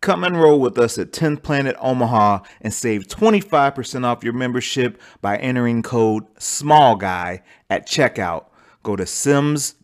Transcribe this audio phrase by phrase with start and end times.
[0.00, 5.36] Come enroll with us at 10th Planet Omaha and save 25% off your membership by
[5.38, 8.44] entering code SMALLGUY at checkout.
[8.84, 9.74] Go to simsdojo.com.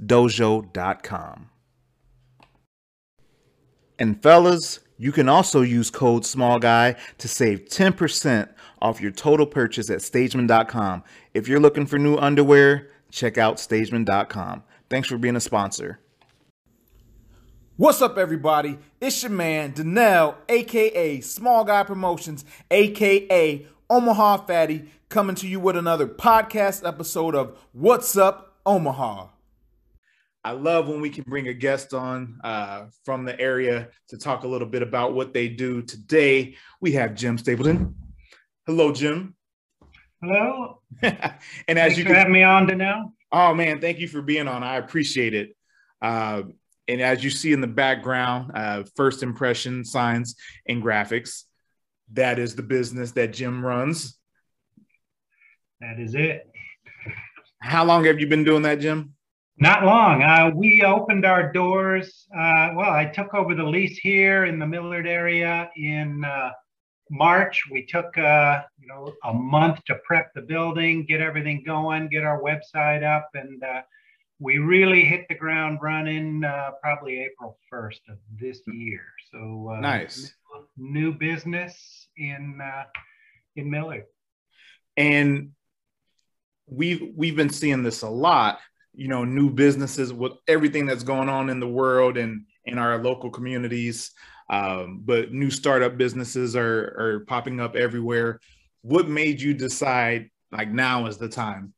[3.98, 8.49] And fellas, you can also use code SMALLGUY to save 10%
[8.81, 11.03] off your total purchase at stageman.com.
[11.33, 14.62] If you're looking for new underwear, check out stageman.com.
[14.88, 15.99] Thanks for being a sponsor.
[17.77, 18.79] What's up, everybody?
[19.01, 25.77] It's your man, Danelle, aka Small Guy Promotions, aka Omaha Fatty, coming to you with
[25.77, 29.27] another podcast episode of What's Up, Omaha.
[30.45, 34.45] I love when we can bring a guest on uh, from the area to talk
[34.45, 35.83] a little bit about what they do.
[35.83, 37.97] Today, we have Jim Stapleton.
[38.69, 39.34] Hello, Jim.
[40.23, 40.81] Hello.
[41.03, 41.34] and as
[41.67, 43.11] Thanks you for can, having me on, Danelle.
[43.33, 44.62] oh man, thank you for being on.
[44.62, 45.56] I appreciate it.
[46.01, 46.43] Uh,
[46.88, 50.37] and as you see in the background, uh, first impression signs
[50.69, 51.45] and graphics.
[52.12, 54.19] That is the business that Jim runs.
[55.81, 56.50] That is it.
[57.61, 59.14] How long have you been doing that, Jim?
[59.56, 60.22] Not long.
[60.22, 62.27] Uh, we opened our doors.
[62.36, 66.50] Uh, well, I took over the lease here in the Millard area in uh,
[67.11, 67.62] March.
[67.70, 72.25] We took uh, you know a month to prep the building, get everything going, get
[72.25, 73.83] our website up, and uh,
[74.39, 79.03] we really hit the ground running uh, probably April 1st of this year.
[79.33, 80.35] So uh, Nice.
[80.77, 82.85] new business in uh,
[83.57, 84.05] in Millard.
[84.97, 85.51] And
[86.67, 88.59] we've we've been seeing this a lot.
[88.97, 93.03] You know, new businesses with everything that's going on in the world and in our
[93.03, 94.12] local communities.
[94.51, 98.41] Um, but new startup businesses are are popping up everywhere.
[98.83, 101.73] What made you decide like now is the time?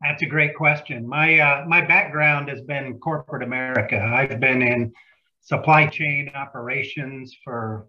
[0.00, 1.08] That's a great question.
[1.08, 4.00] My uh, my background has been corporate America.
[4.00, 4.92] I've been in
[5.40, 7.88] supply chain operations for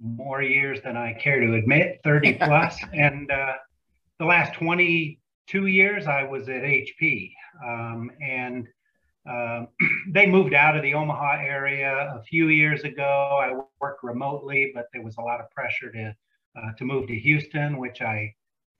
[0.00, 2.78] more years than I care to admit, 30 plus.
[2.92, 3.54] and uh,
[4.18, 7.32] the last 22 years, I was at HP.
[7.66, 8.66] Um, and
[9.28, 9.68] um
[10.12, 13.38] they moved out of the Omaha area a few years ago.
[13.42, 16.14] I worked remotely, but there was a lot of pressure to
[16.56, 18.34] uh, to move to Houston, which I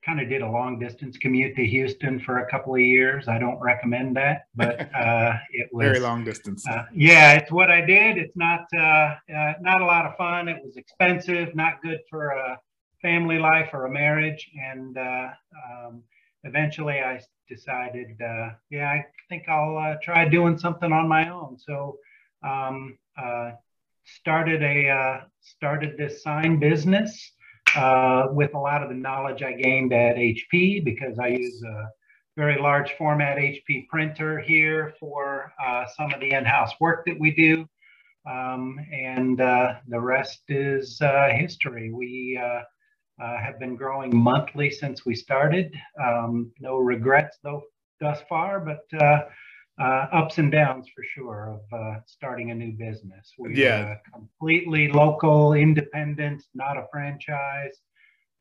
[0.07, 3.27] kind of did a long distance commute to Houston for a couple of years.
[3.27, 6.67] I don't recommend that, but uh, it was Very long distance.
[6.69, 8.17] uh, yeah, it's what I did.
[8.17, 10.49] It's not uh, uh, not a lot of fun.
[10.49, 12.59] It was expensive, not good for a
[13.03, 14.49] family life or a marriage.
[14.73, 15.29] And uh,
[15.69, 16.03] um,
[16.45, 21.59] eventually, I decided, uh, yeah, I think I'll uh, try doing something on my own.
[21.59, 21.99] So
[22.45, 23.53] um, uh,
[24.05, 27.33] started a uh, started this sign business
[27.77, 31.89] uh, with a lot of the knowledge I gained at HP because I use a
[32.37, 37.31] very large format HP printer here for uh, some of the in-house work that we
[37.31, 37.67] do.
[38.29, 41.93] Um, and uh, the rest is uh, history.
[41.93, 42.63] We uh,
[43.19, 45.75] have been growing monthly since we started.
[46.03, 47.63] Um, no regrets though
[48.01, 49.27] thus far, but
[49.79, 53.33] uh, ups and downs for sure of uh, starting a new business.
[53.39, 53.97] We're Yeah.
[54.13, 57.79] completely local, independent, not a franchise,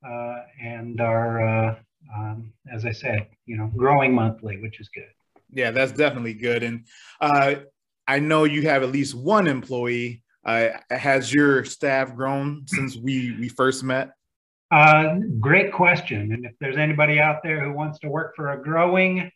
[0.08, 1.76] uh, and are, uh,
[2.16, 5.12] um, as I said, you know, growing monthly, which is good.
[5.52, 6.64] Yeah, that's definitely good.
[6.64, 6.86] And
[7.20, 7.56] uh,
[8.08, 10.24] I know you have at least one employee.
[10.46, 14.12] Uh, has your staff grown since we we first met?
[14.72, 16.34] Uh, great question.
[16.34, 19.32] And if there's anybody out there who wants to work for a growing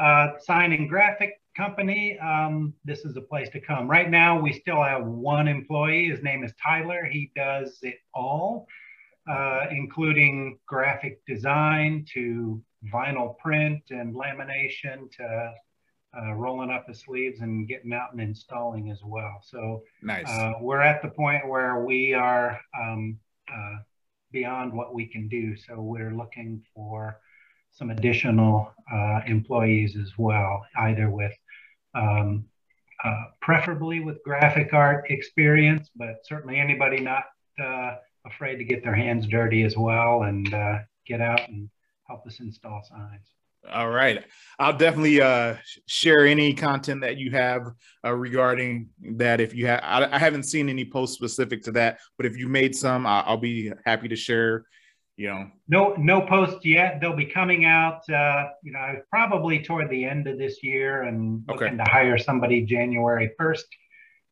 [0.00, 3.88] uh, sign and graphic company, um, this is a place to come.
[3.88, 6.08] Right now, we still have one employee.
[6.08, 7.04] His name is Tyler.
[7.04, 8.66] He does it all,
[9.28, 12.62] uh, including graphic design to
[12.92, 15.52] vinyl print and lamination to
[16.18, 19.40] uh, rolling up the sleeves and getting out and installing as well.
[19.42, 20.26] So Nice.
[20.26, 23.18] uh, we're at the point where we are um,
[23.52, 23.76] uh,
[24.32, 25.56] beyond what we can do.
[25.56, 27.20] So we're looking for
[27.72, 31.32] some additional uh, employees as well, either with
[31.94, 32.44] um,
[33.04, 37.24] uh, preferably with graphic art experience, but certainly anybody not
[37.62, 37.94] uh,
[38.26, 41.70] afraid to get their hands dirty as well and uh, get out and
[42.06, 43.26] help us install signs.
[43.70, 44.24] All right.
[44.58, 45.56] I'll definitely uh,
[45.86, 47.68] share any content that you have
[48.04, 49.40] uh, regarding that.
[49.40, 52.48] If you have, I, I haven't seen any posts specific to that, but if you
[52.48, 54.64] made some, I, I'll be happy to share.
[55.20, 56.98] You know, No, no posts yet.
[56.98, 61.44] They'll be coming out, uh, you know, probably toward the end of this year and
[61.50, 61.64] Okay.
[61.66, 63.64] looking to hire somebody January 1st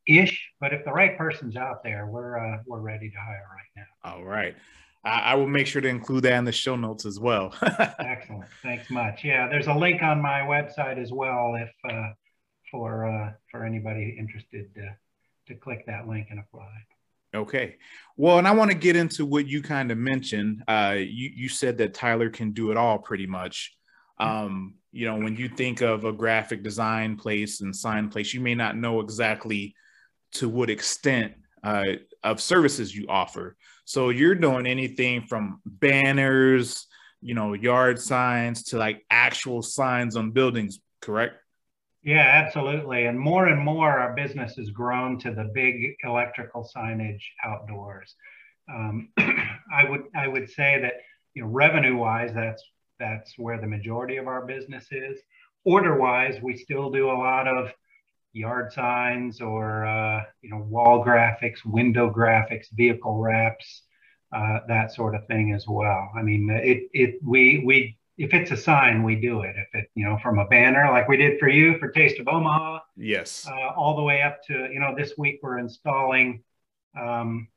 [0.06, 0.49] ish.
[0.61, 4.11] But if the right person's out there, we're, uh, we're ready to hire right now.
[4.11, 4.56] all right.
[5.05, 7.55] I, I will make sure to include that in the show notes as well.
[7.99, 8.46] Excellent.
[8.62, 9.26] Thanks much.
[9.26, 12.12] Yeah, there's a link on my website as well if, uh,
[12.70, 14.96] for, uh, for anybody interested to,
[15.49, 16.73] to click that link and apply.
[17.34, 17.76] Okay.
[18.16, 20.64] Well, and I want to get into what you kind of mentioned.
[20.66, 23.76] Uh, you, you said that Tyler can do it all pretty much.
[24.19, 28.40] Um, you know, when you think of a graphic design place and sign place, you
[28.40, 29.75] may not know exactly
[30.32, 31.84] to what extent uh,
[32.25, 33.56] of services you offer.
[33.84, 36.86] So you're doing anything from banners,
[37.20, 41.36] you know, yard signs to like actual signs on buildings, correct?
[42.02, 43.06] Yeah, absolutely.
[43.06, 48.14] And more and more, our business has grown to the big electrical signage outdoors.
[48.72, 50.94] Um, I would I would say that
[51.34, 52.62] you know revenue wise, that's
[52.98, 55.18] that's where the majority of our business is.
[55.64, 57.72] Order wise, we still do a lot of
[58.32, 63.82] yard signs or uh, you know wall graphics, window graphics, vehicle wraps,
[64.34, 66.10] uh, that sort of thing as well.
[66.16, 69.56] I mean, it it we we if it's a sign, we do it.
[69.56, 69.68] If it,
[69.98, 73.48] you know, from a banner like we did for you for Taste of Omaha, yes,
[73.50, 76.44] uh, all the way up to you know, this week we're installing
[76.96, 77.48] um,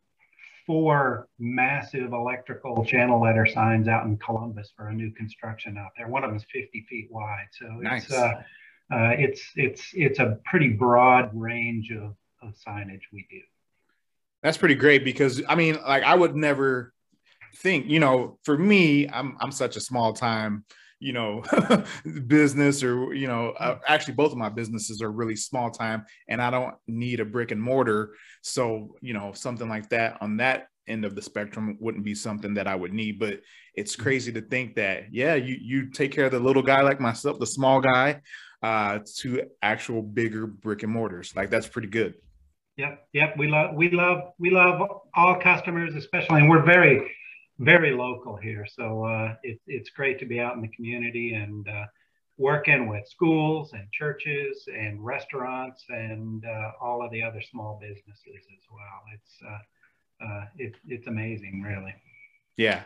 [0.65, 6.07] four massive electrical channel letter signs out in Columbus for a new construction out there.
[6.07, 8.05] One of them is 50 feet wide, so nice.
[8.05, 8.33] it's uh,
[8.91, 13.41] uh, it's it's it's a pretty broad range of, of signage we do.
[14.41, 16.91] That's pretty great because I mean, like I would never
[17.57, 20.65] think, you know, for me, I'm I'm such a small time,
[21.01, 21.43] you know,
[22.27, 26.41] business or you know, uh, actually both of my businesses are really small time, and
[26.41, 28.13] I don't need a brick and mortar.
[28.43, 32.53] So you know, something like that on that end of the spectrum wouldn't be something
[32.53, 33.19] that I would need.
[33.19, 33.41] But
[33.75, 34.03] it's mm-hmm.
[34.03, 37.39] crazy to think that yeah, you you take care of the little guy like myself,
[37.39, 38.21] the small guy,
[38.61, 41.33] uh, to actual bigger brick and mortars.
[41.35, 42.13] Like that's pretty good.
[42.77, 43.37] Yep, yep.
[43.37, 47.11] We love we love we love all customers, especially, and we're very
[47.61, 48.65] very local here.
[48.67, 51.85] So uh, it, it's great to be out in the community and uh,
[52.37, 58.41] working with schools and churches and restaurants and uh, all of the other small businesses
[58.51, 59.03] as well.
[59.13, 61.93] It's uh, uh, it, it's amazing, really.
[62.57, 62.81] Yeah.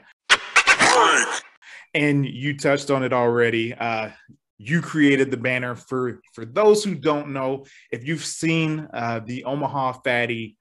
[1.94, 3.74] And you touched on it already.
[3.74, 4.10] Uh,
[4.57, 7.66] you created the banner for for those who don't know.
[7.92, 10.57] If you've seen the Omaha Fatty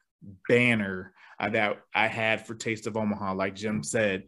[0.48, 3.34] banner, uh, that I had for Taste of Omaha.
[3.34, 4.24] Like Jim said,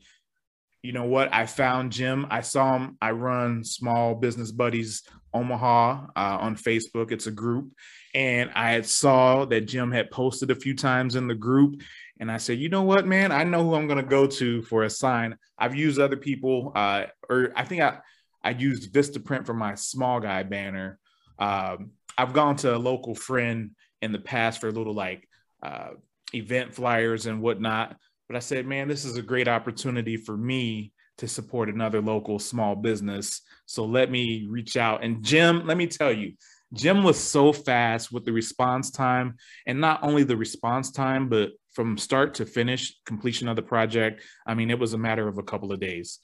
[0.82, 1.32] you know what?
[1.35, 2.26] I found Jim.
[2.31, 2.97] I saw him.
[3.00, 5.03] I run Small Business Buddies
[5.35, 7.11] Omaha uh, on Facebook.
[7.11, 7.73] It's a group,
[8.14, 11.82] and I had saw that Jim had posted a few times in the group.
[12.19, 13.32] And I said, you know what, man?
[13.32, 15.37] I know who I'm going to go to for a sign.
[15.59, 17.99] I've used other people, uh, or I think I
[18.44, 21.00] I used Vistaprint for my small guy banner.
[21.38, 25.29] Um, I've gone to a local friend in the past for a little like
[25.62, 25.91] uh,
[26.37, 27.97] event flyers and whatnot.
[28.29, 32.38] But I said, man, this is a great opportunity for me to support another local
[32.38, 33.41] small business.
[33.67, 35.03] So let me reach out.
[35.03, 36.35] And Jim, let me tell you,
[36.73, 39.37] Jim was so fast with the response time,
[39.67, 44.23] and not only the response time, but from start to finish, completion of the project.
[44.47, 46.19] I mean, it was a matter of a couple of days.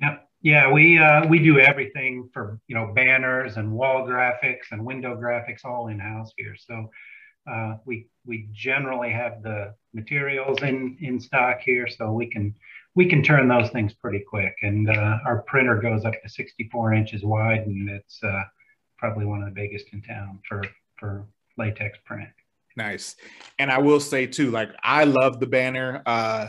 [0.00, 0.28] Yep.
[0.42, 5.16] Yeah, we uh, we do everything for you know banners and wall graphics and window
[5.16, 6.54] graphics all in house here.
[6.58, 6.90] So
[7.50, 12.54] uh, we we generally have the materials in in stock here, so we can
[12.94, 14.56] we can turn those things pretty quick.
[14.62, 18.42] And uh, our printer goes up to 64 inches wide, and it's uh,
[18.98, 20.62] probably one of the biggest in town for
[20.96, 21.26] for
[21.56, 22.30] latex print.
[22.76, 23.16] Nice.
[23.58, 26.02] And I will say too, like I love the banner.
[26.06, 26.48] Uh,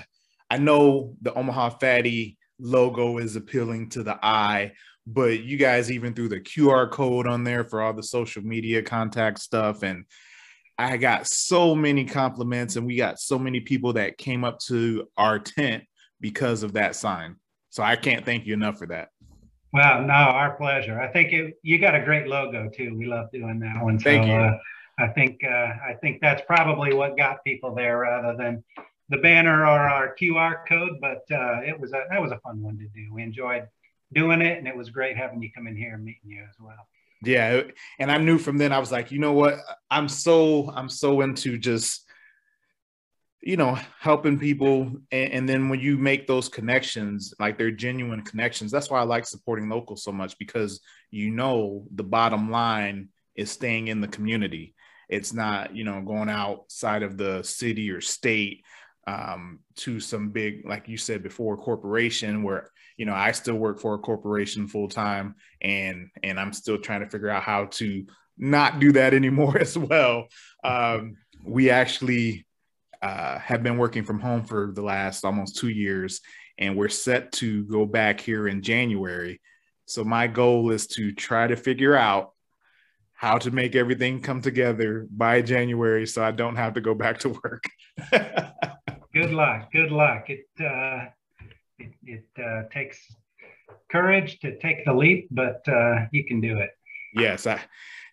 [0.49, 4.71] I know the Omaha Fatty logo is appealing to the eye,
[5.05, 8.81] but you guys even threw the QR code on there for all the social media
[8.81, 10.05] contact stuff and
[10.77, 15.07] I got so many compliments and we got so many people that came up to
[15.17, 15.83] our tent
[16.19, 17.37] because of that sign.
[17.69, 19.09] So I can't thank you enough for that.
[19.73, 20.99] Well, no, our pleasure.
[20.99, 22.95] I think it, you got a great logo too.
[22.97, 23.99] We love doing that one.
[23.99, 24.33] So, thank you.
[24.33, 24.57] Uh,
[24.97, 28.63] I think uh, I think that's probably what got people there rather than
[29.09, 30.93] the banner or our QR code.
[31.01, 33.13] But uh, it was a, that was a fun one to do.
[33.13, 33.67] We enjoyed
[34.13, 36.55] doing it, and it was great having you come in here and meeting you as
[36.57, 36.87] well
[37.23, 37.61] yeah
[37.99, 39.55] and i knew from then i was like you know what?
[39.89, 42.03] I'm so i'm so into just
[43.41, 48.21] you know helping people and, and, then when you make those connections like they're genuine
[48.21, 50.81] connections that's why i like supporting local so much because
[51.11, 54.73] you know the bottom line is staying in the community.
[55.09, 58.63] It's not you know going outside of the city or state
[59.07, 63.79] um, to some big like you said before corporation where you know, I still work
[63.79, 68.05] for a corporation full time and and I'm still trying to figure out how to
[68.37, 70.27] not do that anymore as well.
[70.63, 72.45] Um, we actually
[73.01, 76.21] uh, have been working from home for the last almost two years,
[76.57, 79.41] and we're set to go back here in January.
[79.85, 82.31] So my goal is to try to figure out
[83.13, 87.19] how to make everything come together by January so I don't have to go back
[87.19, 87.63] to work.
[89.15, 89.71] good luck.
[89.71, 90.29] Good luck.
[90.29, 91.05] It uh,
[91.79, 92.99] it, it uh, takes
[93.91, 96.71] courage to take the leap, but uh, you can do it.
[97.13, 97.61] Yes, I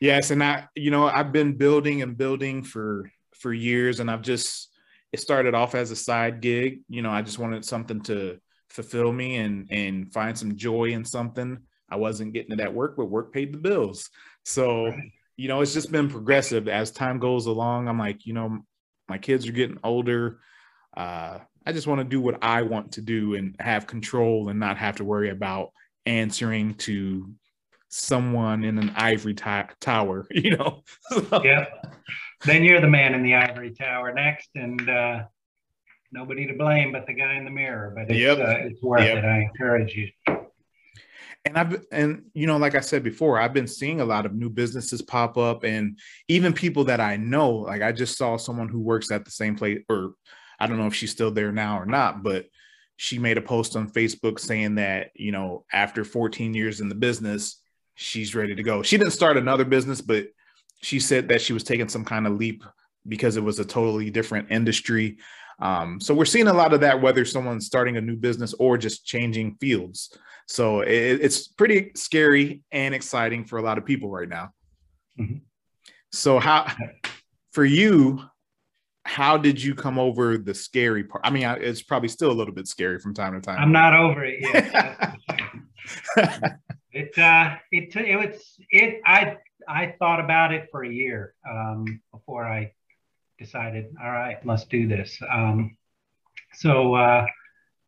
[0.00, 4.23] yes, and I you know I've been building and building for for years, and I've
[4.23, 4.68] just
[5.12, 6.80] it started off as a side gig.
[6.88, 8.38] You know, I just wanted something to
[8.71, 11.59] fulfill me and and find some joy in something.
[11.90, 14.09] I wasn't getting it at work, but work paid the bills.
[14.44, 14.94] So,
[15.37, 17.87] you know, it's just been progressive as time goes along.
[17.87, 18.61] I'm like, you know,
[19.09, 20.40] my kids are getting older.
[20.96, 24.58] Uh, I just want to do what I want to do and have control and
[24.58, 25.70] not have to worry about
[26.06, 27.32] answering to
[27.88, 29.44] someone in an ivory t-
[29.80, 30.82] tower, you know?
[31.44, 31.66] yeah.
[32.44, 35.22] Then you're the man in the ivory tower next, and uh,
[36.11, 37.92] nobody to blame but the guy in the mirror.
[37.94, 38.38] But it's, yep.
[38.38, 39.18] uh, it's worth yep.
[39.18, 39.25] it.
[39.25, 40.08] I encourage you.
[41.44, 44.34] And I've and you know, like I said before, I've been seeing a lot of
[44.34, 47.50] new businesses pop up, and even people that I know.
[47.50, 50.14] Like I just saw someone who works at the same place, or
[50.62, 52.47] I don't know if she's still there now or not, but
[52.97, 56.95] she made a post on Facebook saying that you know after 14 years in the
[56.95, 57.61] business,
[57.97, 58.85] she's ready to go.
[58.85, 60.28] She didn't start another business, but
[60.81, 62.62] she said that she was taking some kind of leap
[63.09, 65.19] because it was a totally different industry.
[65.59, 68.78] Um, so we're seeing a lot of that, whether someone's starting a new business or
[68.78, 70.16] just changing fields.
[70.47, 74.50] So it, it's pretty scary and exciting for a lot of people right now.
[75.19, 75.38] Mm-hmm.
[76.12, 76.73] So how,
[77.50, 78.23] for you,
[79.04, 81.23] how did you come over the scary part?
[81.25, 83.59] I mean, it's probably still a little bit scary from time to time.
[83.59, 85.16] I'm not over it yet.
[86.92, 89.00] it uh, it it was it.
[89.04, 89.37] I
[89.68, 92.73] I thought about it for a year um, before I
[93.38, 93.94] decided.
[94.02, 95.18] All right, let's do this.
[95.30, 95.76] Um,
[96.54, 97.26] so uh,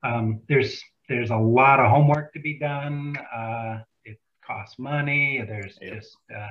[0.02, 3.16] um, there's there's a lot of homework to be done.
[3.16, 5.44] Uh, it costs money.
[5.46, 5.94] There's yeah.
[5.94, 6.48] just uh,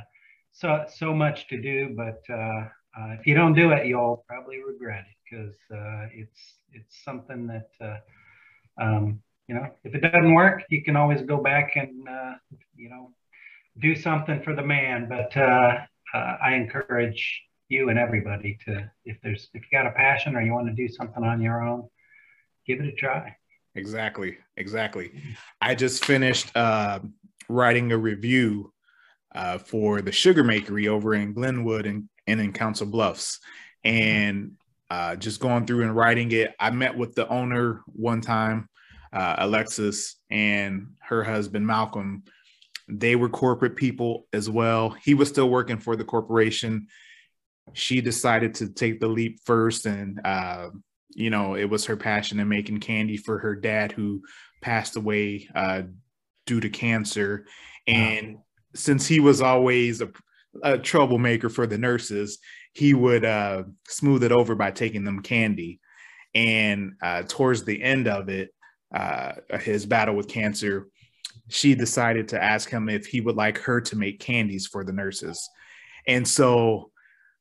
[0.51, 1.93] so so much to do.
[1.96, 2.67] But uh,
[2.98, 7.48] uh, if you don't do it, you'll probably regret it because uh, it's it's something
[7.48, 12.08] that uh, um, you know if it doesn't work, you can always go back and
[12.76, 13.12] you know
[13.80, 15.08] do something for the man.
[15.10, 15.36] But
[16.14, 20.54] I encourage you and everybody to if there's if you got a passion or you
[20.54, 21.88] want to do something on your own,
[22.68, 23.36] give it a try.
[23.76, 24.38] Exactly.
[24.58, 25.12] Exactly.
[25.62, 27.00] I just finished uh,
[27.50, 28.72] writing a review
[29.34, 33.39] uh, for the Sugar Makery over in Glenwood and, and in Council Bluffs.
[33.84, 34.53] And
[34.89, 38.70] uh, just going through and writing it, I met with the owner one time,
[39.12, 42.24] uh, Alexis, and her husband, Malcolm.
[42.88, 44.89] They were corporate people as well.
[44.89, 46.88] He was still working for the corporation.
[47.74, 50.70] She decided to take the leap first and uh,
[51.15, 54.22] you know, it was her passion in making candy for her dad who
[54.62, 55.84] passed away uh,
[56.46, 57.46] due to cancer.
[57.88, 58.44] And wow.
[58.75, 60.10] since he was always a,
[60.62, 62.39] a, troublemaker for the nurses,
[62.74, 65.79] he would uh, smooth it over by taking them candy.
[66.36, 68.53] And uh, towards the end of it,
[68.93, 70.88] uh, his battle with cancer,
[71.50, 74.93] she decided to ask him if he would like her to make candies for the
[74.93, 75.50] nurses.
[76.07, 76.91] And so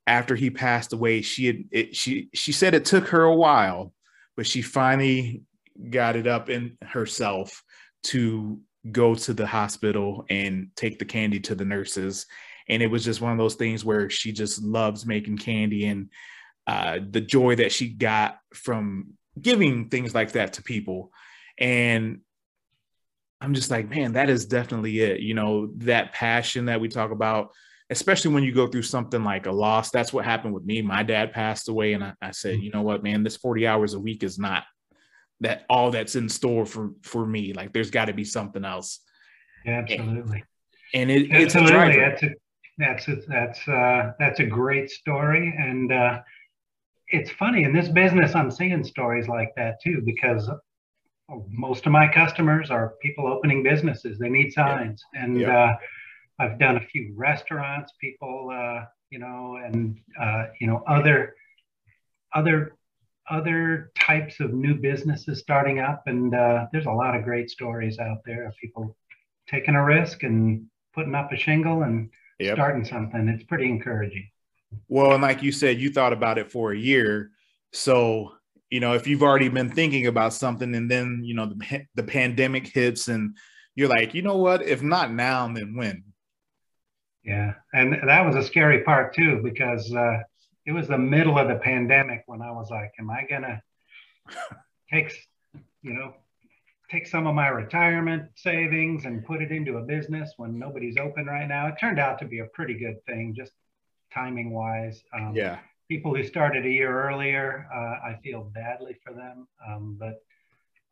[0.07, 3.93] after he passed away, she had it, she she said it took her a while,
[4.37, 5.43] but she finally
[5.91, 7.63] got it up in herself
[8.05, 12.27] to go to the hospital and take the candy to the nurses.
[12.69, 16.11] And it was just one of those things where she just loves making candy and
[16.67, 21.13] uh, the joy that she got from giving things like that to people.
[21.59, 22.21] And
[23.41, 25.21] I'm just like, man, that is definitely it.
[25.21, 27.51] You know, that passion that we talk about
[27.93, 29.91] especially when you go through something like a loss.
[29.91, 30.81] That's what happened with me.
[30.81, 33.93] My dad passed away, and I, I said, you know what, man, this 40 hours
[33.93, 34.65] a week is not
[35.41, 37.53] that all that's in store for for me.
[37.53, 39.01] Like there's got to be something else.
[39.67, 40.43] Absolutely.
[40.95, 41.99] And, it, it's Absolutely.
[41.99, 42.31] a That's a
[42.83, 46.21] that's a, that's uh, that's a great story, and uh,
[47.09, 48.35] it's funny in this business.
[48.35, 50.51] I'm seeing stories like that too because
[51.49, 54.19] most of my customers are people opening businesses.
[54.19, 55.25] They need signs, yeah.
[55.25, 55.65] and yeah.
[55.65, 55.77] Uh,
[56.39, 61.37] I've done a few restaurants, people, uh, you know, and uh, you know other
[62.35, 62.73] other
[63.31, 67.99] other types of new businesses starting up, and uh, there's a lot of great stories
[68.01, 68.97] out there of people
[69.49, 72.57] taking a risk and putting up a shingle and yep.
[72.57, 73.29] starting something.
[73.29, 74.29] It's pretty encouraging.
[74.89, 77.31] Well, and like you said, you thought about it for a year,
[77.73, 78.33] so
[78.71, 82.03] you know if you've already been thinking about something, and then you know the the
[82.03, 83.37] pandemic hits and
[83.75, 84.63] you're like, you know what?
[84.63, 86.05] If not now, then when?
[87.25, 90.19] Yeah, and that was a scary part too because uh,
[90.67, 93.63] it was the middle of the pandemic when I was like, "Am I gonna
[94.93, 95.13] take,
[95.83, 96.15] you know,
[96.93, 101.25] take some of my retirement savings and put it into a business when nobody's open
[101.25, 101.67] right now.
[101.67, 103.53] It turned out to be a pretty good thing, just
[104.13, 105.03] timing wise.
[105.15, 105.59] Um, yeah.
[105.89, 109.49] People who started a year earlier, uh, I feel badly for them.
[109.67, 110.23] Um, but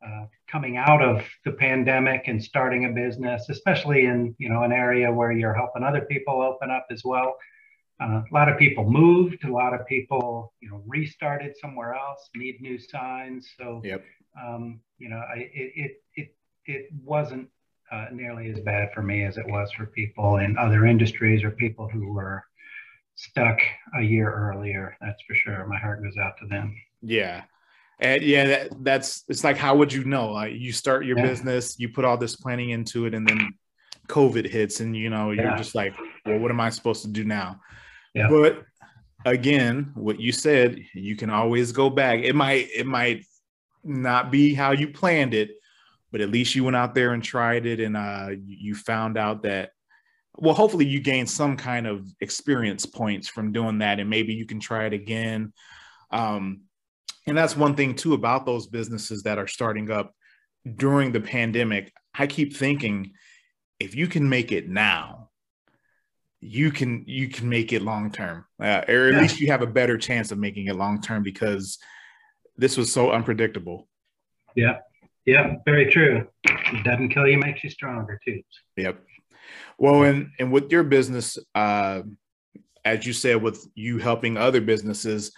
[0.05, 4.71] uh, coming out of the pandemic and starting a business, especially in you know an
[4.71, 7.35] area where you're helping other people open up as well.
[8.01, 9.43] Uh, a lot of people moved.
[9.43, 13.47] A lot of people, you know, restarted somewhere else, need new signs.
[13.59, 14.03] So, yep.
[14.39, 16.35] Um, you know, I, it, it, it,
[16.65, 17.49] it wasn't
[17.91, 21.51] uh, nearly as bad for me as it was for people in other industries or
[21.51, 22.43] people who were
[23.15, 23.59] stuck
[23.97, 24.95] a year earlier.
[25.01, 25.65] That's for sure.
[25.67, 26.75] My heart goes out to them.
[27.01, 27.43] Yeah.
[27.99, 30.31] And yeah, that, that's it's like how would you know?
[30.31, 31.27] Like you start your yeah.
[31.27, 33.53] business, you put all this planning into it, and then
[34.07, 35.57] COVID hits, and you know you're yeah.
[35.57, 35.93] just like,
[36.25, 37.59] well, what am I supposed to do now?
[38.15, 38.27] Yeah.
[38.27, 38.63] But
[39.23, 42.21] again, what you said, you can always go back.
[42.23, 43.23] It might it might
[43.83, 45.51] not be how you planned it,
[46.11, 49.43] but at least you went out there and tried it, and uh, you found out
[49.43, 49.71] that.
[50.37, 54.45] Well, hopefully you gain some kind of experience points from doing that, and maybe you
[54.45, 55.51] can try it again.
[56.09, 56.61] Um,
[57.27, 60.13] and that's one thing too about those businesses that are starting up
[60.75, 61.93] during the pandemic.
[62.13, 63.13] I keep thinking
[63.79, 65.29] if you can make it now,
[66.39, 69.21] you can you can make it long term, uh, or at yeah.
[69.21, 71.77] least you have a better chance of making it long term because
[72.61, 73.87] this was so unpredictable.
[74.55, 74.77] Yeah,
[75.25, 76.27] yeah, very true.
[76.43, 78.41] It doesn't kill you, makes you stronger too.
[78.77, 79.03] Yep.
[79.79, 82.03] Well, and and with your business, uh,
[82.85, 85.31] as you said, with you helping other businesses,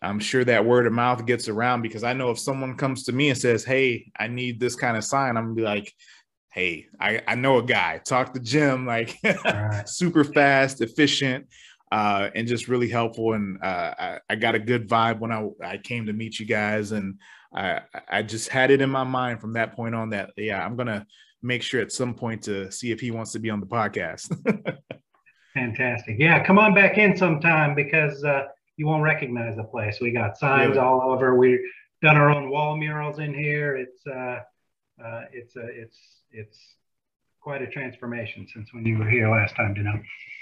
[0.00, 3.12] I'm sure that word of mouth gets around because I know if someone comes to
[3.12, 5.92] me and says, "Hey, I need this kind of sign," I'm gonna be like,
[6.52, 7.98] "Hey, I, I know a guy.
[7.98, 8.86] Talk to Jim.
[8.86, 9.86] Like, right.
[9.86, 11.48] super fast, efficient,
[11.92, 13.34] uh, and just really helpful.
[13.34, 16.46] And uh, I, I, got a good vibe when I I came to meet you
[16.46, 17.18] guys, and
[17.54, 20.76] I I just had it in my mind from that point on that yeah, I'm
[20.76, 21.06] gonna
[21.42, 24.36] make sure at some point to see if he wants to be on the podcast.
[25.54, 26.16] Fantastic.
[26.18, 28.24] Yeah, come on back in sometime because.
[28.24, 30.00] Uh, you won't recognize the place.
[30.00, 31.34] We got signs all over.
[31.34, 31.60] We've
[32.02, 33.76] done our own wall murals in here.
[33.76, 34.40] It's uh,
[35.02, 35.98] uh, it's uh, it's
[36.30, 36.76] it's
[37.46, 39.94] quite a transformation since when you were here last time, to know.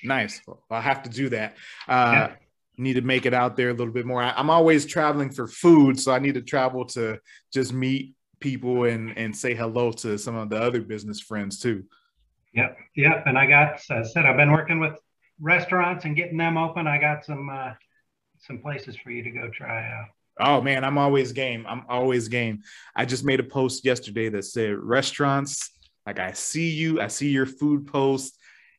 [0.05, 0.41] Nice.
[0.47, 1.55] Well, I'll have to do that.
[1.87, 2.33] Uh, yeah.
[2.79, 4.23] Need to make it out there a little bit more.
[4.23, 7.19] I, I'm always traveling for food, so I need to travel to
[7.53, 11.85] just meet people and and say hello to some of the other business friends too.
[12.55, 13.25] Yep, yep.
[13.27, 14.95] And I got, as I said, I've been working with
[15.39, 16.87] restaurants and getting them open.
[16.87, 17.73] I got some uh,
[18.39, 20.07] some places for you to go try out.
[20.41, 21.67] Oh man, I'm always game.
[21.69, 22.63] I'm always game.
[22.97, 25.71] I just made a post yesterday that said restaurants.
[26.07, 28.39] Like I see you, I see your food post,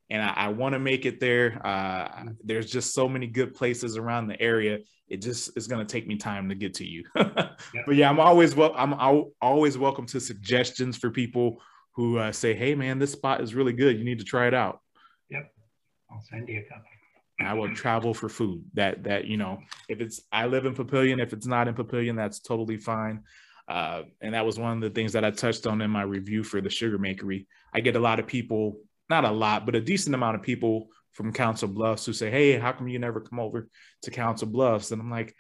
[0.10, 1.66] and I, I want to make it there.
[1.66, 4.80] Uh, there's just so many good places around the area.
[5.08, 7.04] It just is going to take me time to get to you.
[7.86, 8.74] But yeah, I'm always well.
[8.76, 8.94] I'm
[9.42, 11.62] always welcome to suggestions for people
[11.96, 13.98] who uh, say, "Hey, man, this spot is really good.
[13.98, 14.80] You need to try it out."
[15.30, 15.52] Yep,
[16.10, 16.90] I'll send you a couple.
[17.40, 18.64] I will travel for food.
[18.74, 19.60] That that you know,
[19.90, 23.24] if it's I live in Papillion, if it's not in Papillion, that's totally fine.
[23.68, 26.44] Uh, and that was one of the things that I touched on in my review
[26.44, 27.48] for the Sugar Makery.
[27.74, 28.78] I get a lot of people,
[29.10, 32.60] not a lot, but a decent amount of people from Council Bluffs who say, "Hey,
[32.60, 33.68] how come you never come over
[34.04, 35.36] to Council Bluffs?" And I'm like,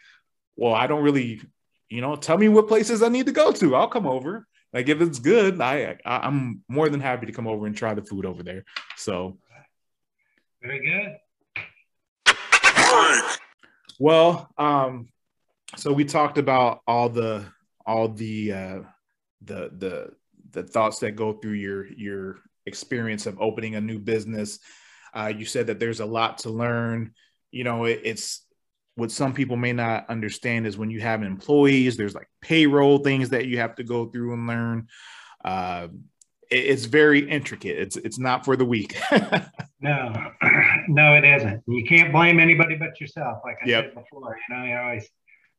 [0.55, 1.41] "Well, I don't really,
[1.89, 3.75] you know, tell me what places I need to go to.
[3.75, 4.47] I'll come over.
[4.73, 7.93] Like if it's good, I, I I'm more than happy to come over and try
[7.93, 8.63] the food over there."
[8.97, 9.37] So,
[10.61, 11.17] very good.
[13.99, 15.07] Well, um,
[15.77, 17.45] so we talked about all the
[17.85, 18.79] all the uh,
[19.41, 20.11] the the
[20.51, 24.59] the thoughts that go through your your experience of opening a new business.
[25.13, 27.13] Uh, you said that there's a lot to learn.
[27.51, 28.45] You know, it, it's
[28.95, 33.29] what some people may not understand is when you have employees, there's like payroll things
[33.29, 34.87] that you have to go through and learn.
[35.43, 35.87] Uh,
[36.49, 37.77] it's very intricate.
[37.77, 38.97] It's it's not for the weak.
[39.81, 40.13] no,
[40.87, 41.63] no, it isn't.
[41.67, 43.39] You can't blame anybody but yourself.
[43.43, 43.85] Like I yep.
[43.85, 45.09] said before, you know, you always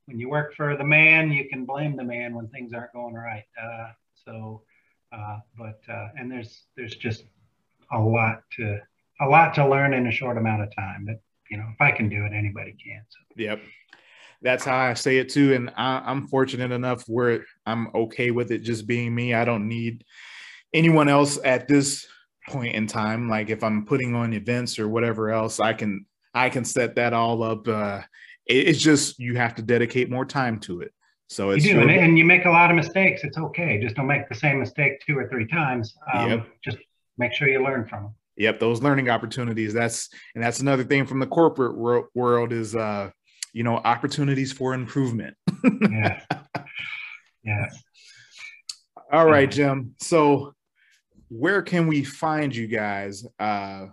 [0.07, 3.15] when you work for the man, you can blame the man when things aren't going
[3.15, 3.45] right.
[3.61, 3.89] Uh,
[4.25, 4.63] so,
[5.13, 7.25] uh, but uh, and there's there's just
[7.93, 8.79] a lot to
[9.21, 11.05] a lot to learn in a short amount of time.
[11.07, 13.03] But you know, if I can do it, anybody can.
[13.09, 13.19] So.
[13.37, 13.61] Yep.
[14.43, 18.53] That's how I say it too, and I, I'm fortunate enough where I'm okay with
[18.53, 19.33] it just being me.
[19.33, 20.05] I don't need
[20.75, 22.07] anyone else at this
[22.49, 26.49] point in time like if i'm putting on events or whatever else i can i
[26.49, 28.01] can set that all up uh
[28.47, 30.93] it's just you have to dedicate more time to it.
[31.29, 33.25] So it's you do, and, and, you make a lot of mistakes.
[33.25, 33.81] It's okay.
[33.81, 35.93] Just don't make the same mistake two or three times.
[36.15, 36.47] Um, yep.
[36.65, 36.79] just
[37.19, 39.73] make sure you learn from them yep those learning opportunities.
[39.73, 43.11] That's and that's another thing from the corporate world, world is uh
[43.53, 45.37] you know opportunities for improvement.
[45.65, 46.21] Yeah.
[47.47, 47.81] Yes.
[49.13, 49.95] All right, Jim.
[50.01, 50.53] So,
[51.29, 53.25] where can we find you guys?
[53.39, 53.87] Uh,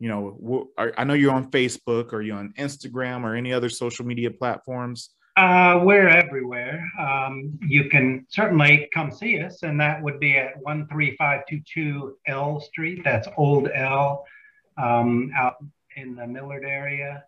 [0.00, 2.12] you know, I know you're on Facebook.
[2.12, 5.10] or you're on Instagram or any other social media platforms?
[5.36, 6.84] Uh, we're everywhere.
[6.98, 13.02] Um, you can certainly come see us, and that would be at 13522 L Street.
[13.04, 14.24] That's Old L
[14.76, 15.64] um, out
[15.96, 17.22] in the Millard area.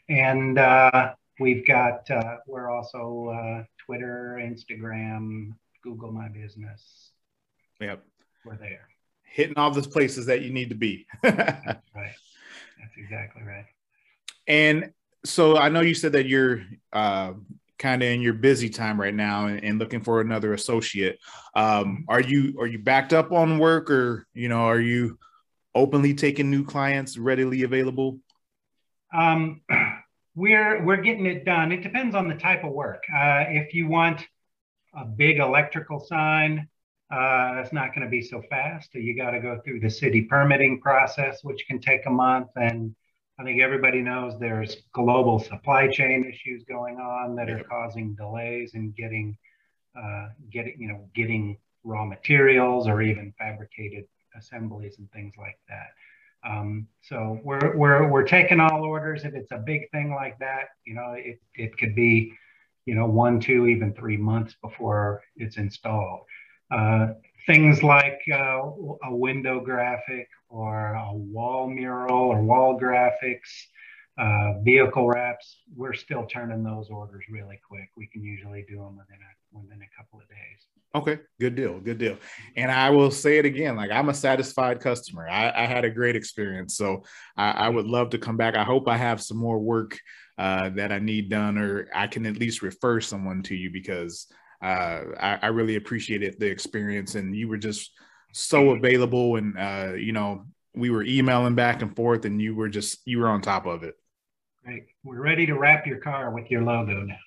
[0.09, 7.11] And uh, we've got, uh, we're also uh, Twitter, Instagram, Google My Business.
[7.81, 8.05] Yep.
[8.45, 8.89] We're there.
[9.25, 11.07] Hitting all the places that you need to be.
[11.23, 12.15] That's right.
[12.79, 13.67] That's exactly right.
[14.47, 14.93] And
[15.25, 17.33] so I know you said that you're uh,
[17.79, 21.19] kind of in your busy time right now and, and looking for another associate.
[21.55, 25.19] Um, are you are you backed up on work, or you know, are you
[25.75, 28.21] openly taking new clients readily available?
[29.13, 29.63] Um,
[30.35, 31.73] we're we're getting it done.
[31.73, 33.05] It depends on the type of work.
[33.13, 34.27] Uh, if you want
[34.97, 36.69] a big electrical sign,
[37.11, 38.95] uh, that's not going to be so fast.
[38.95, 42.49] You got to go through the city permitting process, which can take a month.
[42.57, 42.95] And
[43.39, 48.75] I think everybody knows there's global supply chain issues going on that are causing delays
[48.75, 49.37] in getting,
[49.97, 55.89] uh, getting, you know, getting raw materials or even fabricated assemblies and things like that.
[56.47, 59.25] Um, so we're, we're, we're taking all orders.
[59.25, 62.33] If it's a big thing like that, you know, it, it could be,
[62.87, 66.21] you know, one, two, even three months before it's installed.
[66.71, 67.09] Uh,
[67.47, 68.61] things like uh,
[69.05, 73.51] a window graphic or a wall mural or wall graphics,
[74.19, 77.91] uh, vehicle wraps, we're still turning those orders really quick.
[77.97, 80.74] We can usually do them within a, within a couple of days.
[80.95, 82.19] Okay, good deal, good deal.
[82.57, 85.29] And I will say it again, like I'm a satisfied customer.
[85.29, 87.03] I, I had a great experience, so
[87.37, 88.55] I, I, would love to come back.
[88.55, 89.99] I hope I have some more work
[90.39, 94.29] uh, that I need done, or I can at least refer someone to you because
[94.63, 97.91] uh, I, I, really appreciated the experience, and you were just
[98.33, 102.69] so available, and uh, you know, we were emailing back and forth, and you were
[102.69, 103.97] just you were on top of it.
[104.65, 107.19] Great, we're ready to wrap your car with your logo now.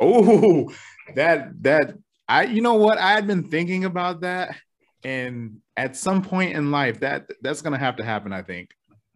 [0.00, 0.72] Oh,
[1.14, 1.94] that that
[2.28, 4.56] I you know what I had been thinking about that,
[5.04, 8.32] and at some point in life, that that's gonna have to happen.
[8.32, 8.70] I think.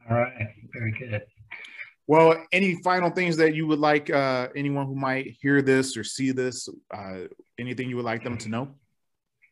[0.08, 1.22] All right, very good.
[2.08, 6.04] Well, any final things that you would like uh, anyone who might hear this or
[6.04, 7.22] see this, uh,
[7.58, 8.68] anything you would like them to know?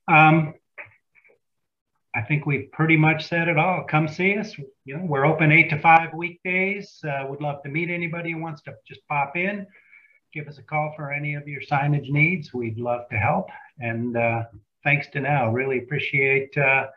[0.07, 0.55] Um,
[2.15, 3.85] I think we've pretty much said it all.
[3.85, 4.57] Come see us.
[4.85, 7.01] You know, we're open eight to five weekdays.
[7.05, 9.67] Uh, would love to meet anybody who wants to just pop in.
[10.35, 12.53] Give us a call for any of your signage needs.
[12.53, 13.49] We'd love to help.
[13.79, 14.43] And uh,
[14.83, 15.53] thanks to now.
[15.53, 16.89] Really appreciate uh,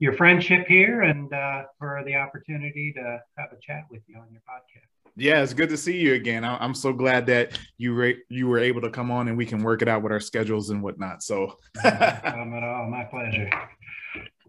[0.00, 4.26] your friendship here and uh, for the opportunity to have a chat with you on
[4.32, 4.88] your podcast.
[5.14, 6.42] Yeah, it's good to see you again.
[6.44, 9.62] I'm so glad that you were you were able to come on and we can
[9.62, 11.22] work it out with our schedules and whatnot.
[11.22, 12.88] So, no at all.
[12.90, 13.48] My pleasure.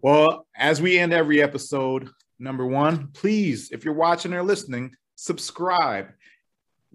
[0.01, 6.07] Well, as we end every episode, number one, please, if you're watching or listening, subscribe.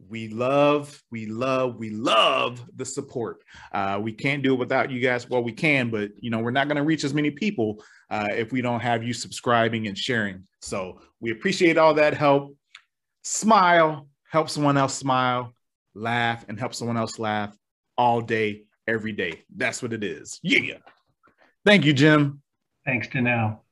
[0.09, 3.43] We love, we love, we love the support.
[3.73, 5.29] Uh, we can't do it without you guys.
[5.29, 8.29] Well, we can, but you know, we're not going to reach as many people uh,
[8.31, 10.47] if we don't have you subscribing and sharing.
[10.61, 12.57] So we appreciate all that help
[13.23, 15.53] smile, help someone else smile,
[15.95, 17.57] laugh, and help someone else laugh
[17.97, 19.43] all day, every day.
[19.57, 20.39] That's what it is.
[20.43, 20.79] Yeah.
[21.65, 22.41] Thank you, Jim.
[22.87, 23.63] Thanks now.